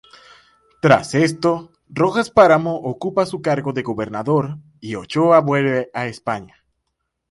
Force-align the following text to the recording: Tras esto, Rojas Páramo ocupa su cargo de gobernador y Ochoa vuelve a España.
Tras 0.79 1.13
esto, 1.13 1.71
Rojas 1.87 2.31
Páramo 2.31 2.73
ocupa 2.75 3.27
su 3.27 3.43
cargo 3.43 3.71
de 3.71 3.83
gobernador 3.83 4.57
y 4.79 4.95
Ochoa 4.95 5.41
vuelve 5.41 5.91
a 5.93 6.07
España. 6.07 6.65